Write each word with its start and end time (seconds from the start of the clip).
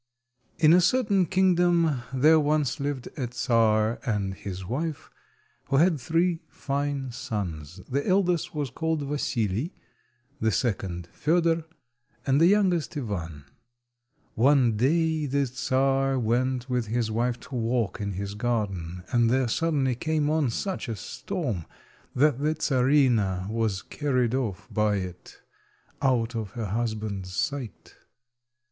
IN 0.57 0.73
a 0.73 0.81
certain 0.81 1.27
kingdom 1.27 2.01
there 2.11 2.39
once 2.39 2.79
lived 2.79 3.07
a 3.17 3.31
Czar 3.31 3.99
and 4.03 4.33
his 4.33 4.65
wife 4.65 5.11
who 5.65 5.75
had 5.75 5.99
three 6.01 6.41
fine 6.49 7.11
sons. 7.11 7.81
The 7.87 8.07
eldest 8.07 8.55
was 8.55 8.71
called 8.71 9.03
Vasili, 9.03 9.75
the 10.39 10.49
second 10.51 11.05
Fedor, 11.13 11.65
and 12.25 12.41
the 12.41 12.47
youngest 12.47 12.97
Ivan. 12.97 13.45
One 14.33 14.75
day 14.75 15.27
the 15.27 15.45
Czar 15.45 16.17
went 16.17 16.67
with 16.67 16.87
his 16.87 17.11
wife 17.11 17.39
to 17.41 17.53
walk 17.53 18.01
in 18.01 18.13
his 18.13 18.33
garden, 18.33 19.03
and 19.11 19.29
there 19.29 19.47
suddenly 19.47 19.93
came 19.93 20.31
on 20.31 20.49
such 20.49 20.89
a 20.89 20.95
storm 20.95 21.65
that 22.15 22.39
the 22.39 22.55
Czarina 22.55 23.45
was 23.51 23.83
carried 23.83 24.33
off 24.33 24.67
by 24.73 24.95
it, 24.95 25.39
out 26.01 26.35
of 26.35 26.53
her 26.53 26.65
husband's 26.65 27.35
sight. 27.35 27.97